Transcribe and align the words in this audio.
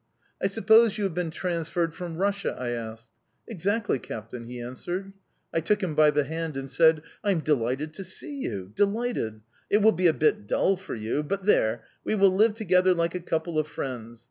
"'I 0.41 0.47
suppose 0.47 0.97
you 0.97 1.03
have 1.03 1.13
been 1.13 1.29
transferred 1.29 1.93
from 1.93 2.17
Russia?' 2.17 2.55
I 2.59 2.69
asked. 2.69 3.11
"'Exactly, 3.47 3.99
captain,' 3.99 4.45
he 4.45 4.59
answered. 4.59 5.13
"I 5.53 5.59
took 5.59 5.83
him 5.83 5.93
by 5.93 6.09
the 6.09 6.23
hand 6.23 6.57
and 6.57 6.67
said: 6.71 7.03
"'I'm 7.23 7.41
delighted 7.41 7.93
to 7.93 8.03
see 8.03 8.37
you 8.39 8.73
delighted! 8.75 9.41
It 9.69 9.83
will 9.83 9.91
be 9.91 10.07
a 10.07 10.11
bit 10.13 10.47
dull 10.47 10.75
for 10.75 10.95
you... 10.95 11.21
but 11.21 11.43
there, 11.43 11.83
we 12.03 12.15
will 12.15 12.33
live 12.33 12.55
together 12.55 12.95
like 12.95 13.13
a 13.13 13.19
couple 13.19 13.59
of 13.59 13.67
friends. 13.67 14.19